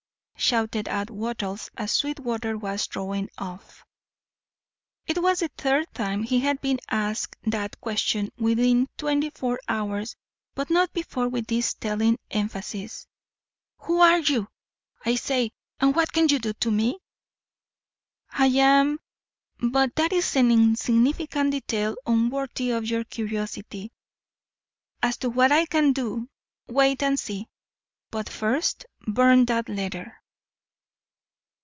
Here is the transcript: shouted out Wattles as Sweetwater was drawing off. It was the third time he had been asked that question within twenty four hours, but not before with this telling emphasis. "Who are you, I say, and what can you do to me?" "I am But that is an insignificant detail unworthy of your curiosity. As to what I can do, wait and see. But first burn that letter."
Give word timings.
shouted 0.43 0.87
out 0.89 1.09
Wattles 1.11 1.69
as 1.77 1.91
Sweetwater 1.91 2.57
was 2.57 2.87
drawing 2.87 3.29
off. 3.37 3.85
It 5.05 5.21
was 5.21 5.39
the 5.41 5.47
third 5.49 5.85
time 5.93 6.23
he 6.23 6.39
had 6.39 6.59
been 6.61 6.79
asked 6.89 7.35
that 7.43 7.79
question 7.79 8.31
within 8.39 8.87
twenty 8.97 9.29
four 9.29 9.59
hours, 9.69 10.15
but 10.55 10.69
not 10.71 10.91
before 10.93 11.29
with 11.29 11.45
this 11.45 11.75
telling 11.75 12.17
emphasis. 12.31 13.05
"Who 13.83 13.99
are 13.99 14.17
you, 14.19 14.47
I 15.05 15.13
say, 15.15 15.51
and 15.79 15.95
what 15.95 16.11
can 16.11 16.27
you 16.27 16.39
do 16.39 16.53
to 16.53 16.71
me?" 16.71 16.97
"I 18.31 18.47
am 18.47 18.99
But 19.59 19.95
that 19.97 20.11
is 20.11 20.35
an 20.35 20.51
insignificant 20.51 21.51
detail 21.51 21.95
unworthy 22.07 22.71
of 22.71 22.83
your 22.87 23.03
curiosity. 23.03 23.91
As 25.03 25.17
to 25.17 25.29
what 25.29 25.51
I 25.51 25.65
can 25.67 25.93
do, 25.93 26.27
wait 26.67 27.03
and 27.03 27.17
see. 27.19 27.47
But 28.09 28.27
first 28.27 28.87
burn 29.07 29.45
that 29.45 29.69
letter." 29.69 30.17